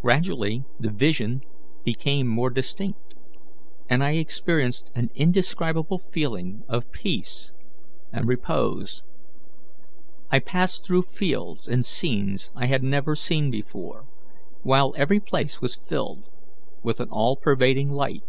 Gradually 0.00 0.64
the 0.80 0.88
vision 0.88 1.42
became 1.84 2.26
more 2.28 2.48
distinct, 2.48 3.12
and 3.90 4.02
I 4.02 4.12
experienced 4.12 4.90
an 4.94 5.10
indescribable 5.14 5.98
feeling 5.98 6.62
of 6.66 6.90
peace 6.92 7.52
and 8.10 8.26
repose. 8.26 9.02
I 10.30 10.38
passed 10.38 10.86
through 10.86 11.02
fields 11.02 11.68
and 11.68 11.84
scenes 11.84 12.50
I 12.56 12.68
had 12.68 12.82
never 12.82 13.14
seen 13.14 13.50
before, 13.50 14.06
while 14.62 14.94
every 14.96 15.20
place 15.20 15.60
was 15.60 15.76
filled 15.76 16.30
with 16.82 16.98
an 16.98 17.10
all 17.10 17.36
pervading 17.36 17.90
light. 17.92 18.22